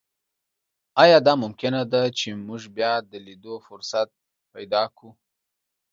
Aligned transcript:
ایا 1.03 1.17
دا 1.27 1.33
ممکنه 1.43 1.81
ده 1.91 2.03
چې 2.17 2.27
موږ 2.47 2.61
بیا 2.77 2.93
د 3.11 3.13
لیدو 3.25 3.55
فرصت 3.67 4.07
پیدا 4.53 4.83
کړو؟ 4.95 5.09